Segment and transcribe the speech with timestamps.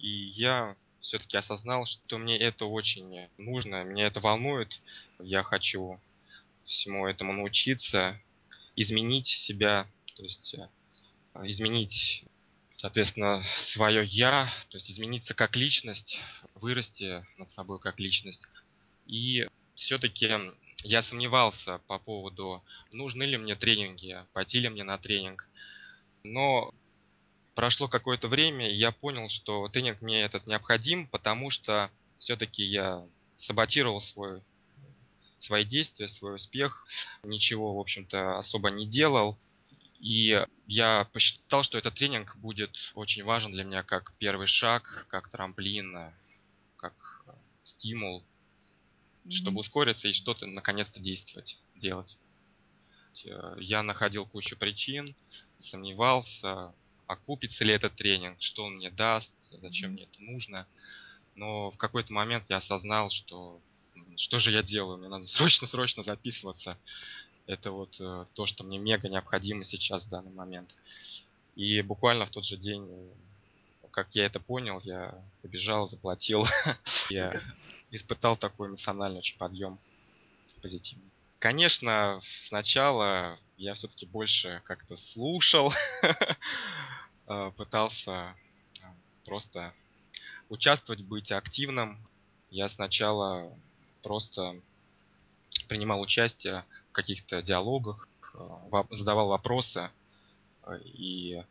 [0.00, 4.80] И я все-таки осознал, что мне это очень нужно, меня это волнует.
[5.18, 6.00] Я хочу
[6.64, 8.20] всему этому научиться,
[8.76, 10.68] изменить себя, то есть э,
[11.44, 12.24] изменить,
[12.70, 16.20] соответственно, свое я, то есть измениться как личность,
[16.54, 18.46] вырасти над собой как личность.
[19.06, 20.30] И все-таки
[20.84, 22.62] я сомневался по поводу,
[22.92, 25.48] нужны ли мне тренинги, пойти ли мне на тренинг.
[26.22, 26.72] Но
[27.60, 33.06] прошло какое-то время, и я понял, что тренинг мне этот необходим, потому что все-таки я
[33.36, 34.42] саботировал свой,
[35.38, 36.86] свои действия, свой успех,
[37.22, 39.36] ничего, в общем-то, особо не делал.
[39.98, 45.28] И я посчитал, что этот тренинг будет очень важен для меня как первый шаг, как
[45.28, 46.14] трамплин,
[46.76, 47.26] как
[47.64, 48.24] стимул,
[49.26, 49.32] mm-hmm.
[49.32, 52.16] чтобы ускориться и что-то наконец-то действовать, делать.
[53.58, 55.14] Я находил кучу причин,
[55.58, 56.72] сомневался,
[57.10, 60.66] окупится ли этот тренинг, что он мне даст, зачем мне это нужно.
[61.34, 63.60] Но в какой-то момент я осознал, что
[64.16, 66.78] что же я делаю, мне надо срочно-срочно записываться.
[67.46, 70.74] Это вот э, то, что мне мега необходимо сейчас в данный момент.
[71.56, 72.88] И буквально в тот же день,
[73.90, 76.46] как я это понял, я побежал, заплатил.
[77.10, 77.42] я
[77.90, 79.80] испытал такой эмоциональный очень подъем
[80.62, 81.10] позитивный.
[81.40, 86.12] Конечно, сначала я все-таки больше как-то слушал, э,
[87.56, 88.34] пытался
[88.80, 88.84] э,
[89.24, 89.72] просто
[90.48, 91.98] участвовать, быть активным.
[92.50, 93.56] Я сначала
[94.02, 94.60] просто
[95.68, 99.90] принимал участие в каких-то диалогах, э, задавал вопросы
[100.84, 101.42] и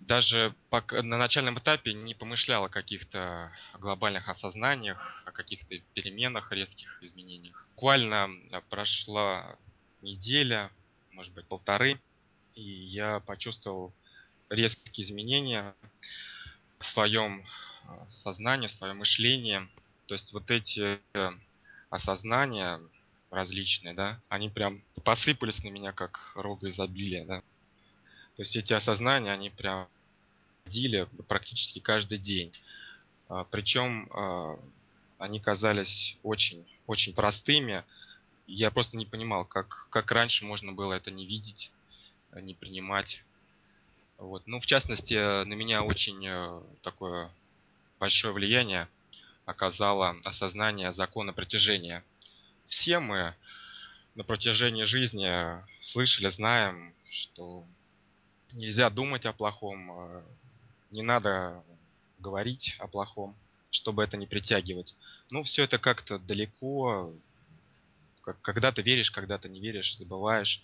[0.00, 7.66] даже на начальном этапе не помышлял о каких-то глобальных осознаниях, о каких-то переменах, резких изменениях.
[7.70, 8.28] Буквально
[8.68, 9.56] прошла
[10.02, 10.70] неделя,
[11.12, 11.98] может быть, полторы,
[12.54, 13.92] и я почувствовал
[14.48, 15.74] резкие изменения
[16.78, 17.44] в своем
[17.86, 19.68] а, сознании, в своем мышлении.
[20.06, 21.32] То есть вот эти э,
[21.90, 22.80] осознания
[23.30, 27.40] различные, да, они прям посыпались на меня, как рога изобилия, да.
[28.36, 29.88] То есть эти осознания, они прям
[30.64, 32.52] ходили практически каждый день.
[33.28, 34.58] А, Причем а,
[35.18, 37.84] они казались очень, очень простыми.
[38.46, 41.70] Я просто не понимал, как, как раньше можно было это не видеть,
[42.34, 43.22] не принимать.
[44.18, 44.46] Вот.
[44.46, 47.30] Ну, в частности, на меня очень э, такое
[47.98, 48.88] большое влияние
[49.44, 52.04] оказало осознание закона притяжения.
[52.66, 53.34] Все мы
[54.14, 55.30] на протяжении жизни
[55.80, 57.64] слышали, знаем, что
[58.52, 60.24] нельзя думать о плохом,
[60.90, 61.62] не надо
[62.18, 63.36] говорить о плохом,
[63.70, 64.94] чтобы это не притягивать.
[65.30, 67.12] Ну, все это как-то далеко,
[68.42, 70.62] когда ты веришь, когда ты не веришь, забываешь.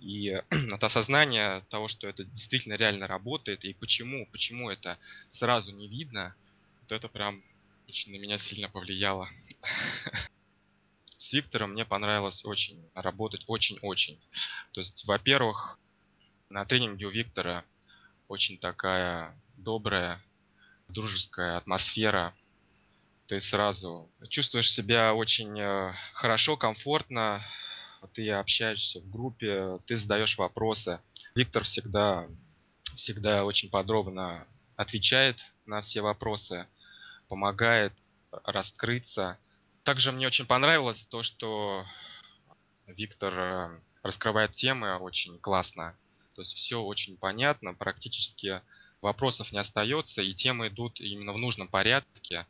[0.00, 0.30] И
[0.72, 6.34] от осознания того, что это действительно реально работает, и почему, почему это сразу не видно,
[6.82, 7.42] вот это прям
[7.86, 9.28] очень на меня сильно повлияло.
[11.18, 14.18] С Виктором мне понравилось очень работать, очень-очень.
[14.72, 15.78] То есть, во-первых,
[16.48, 17.64] на тренинге у Виктора
[18.26, 20.22] очень такая добрая,
[20.88, 22.34] дружеская атмосфера.
[23.26, 27.44] Ты сразу чувствуешь себя очень э, хорошо, комфортно.
[28.14, 31.00] Ты общаешься в группе, ты задаешь вопросы.
[31.34, 32.26] Виктор всегда,
[32.96, 34.46] всегда очень подробно
[34.76, 36.66] отвечает на все вопросы,
[37.28, 37.92] помогает
[38.44, 39.38] раскрыться.
[39.82, 41.84] Также мне очень понравилось то, что
[42.86, 45.96] Виктор э, раскрывает темы очень классно.
[46.34, 48.62] То есть все очень понятно, практически
[49.00, 52.46] вопросов не остается, и темы идут именно в нужном порядке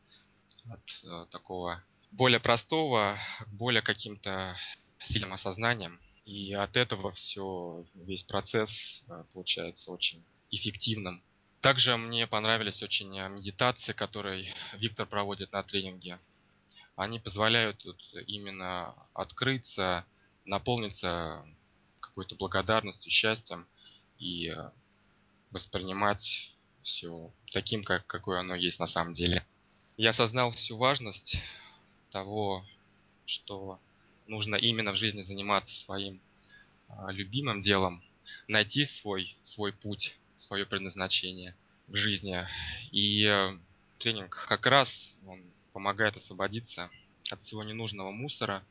[0.69, 4.57] от э, такого более простого к более каким-то
[5.03, 6.01] сильным осознанием.
[6.25, 11.23] И от этого все, весь процесс э, получается очень эффективным.
[11.61, 16.19] Также мне понравились очень медитации, которые Виктор проводит на тренинге.
[16.97, 17.85] Они позволяют
[18.27, 20.05] именно открыться,
[20.45, 21.45] наполниться
[22.01, 23.67] какой-то благодарностью, счастьем
[24.19, 24.71] и э,
[25.51, 29.47] воспринимать все таким, как, какое оно есть на самом деле.
[29.97, 31.37] Я осознал всю важность
[32.11, 32.65] того,
[33.27, 33.79] что
[34.31, 36.21] нужно именно в жизни заниматься своим
[36.89, 38.03] а, любимым делом,
[38.49, 41.55] найти свой, свой путь, свое предназначение
[41.89, 42.47] в жизни.
[42.93, 43.59] И э,
[43.99, 45.43] тренинг как раз он
[45.73, 46.91] помогает освободиться
[47.31, 48.65] от всего ненужного мусора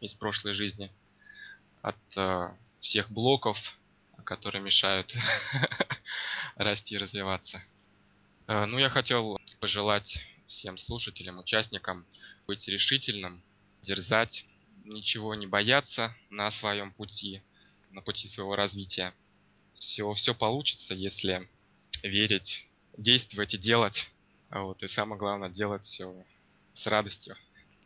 [0.00, 0.90] из прошлой жизни,
[1.80, 2.50] от э,
[2.80, 3.78] всех блоков,
[4.24, 5.14] которые мешают
[6.56, 7.62] расти и развиваться.
[8.48, 12.04] Э, ну, я хотел пожелать всем слушателям, участникам
[12.46, 13.42] быть решительным,
[13.82, 14.44] дерзать,
[14.84, 17.42] ничего не бояться на своем пути,
[17.90, 19.14] на пути своего развития.
[19.74, 21.48] Все, все получится, если
[22.02, 22.66] верить
[22.96, 24.10] действовать и делать.
[24.50, 26.14] Вот, и самое главное, делать все
[26.74, 27.36] с радостью.